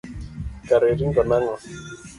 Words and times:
Kare 0.67 0.85
iringo 0.93 1.19
ang'o. 1.35 1.53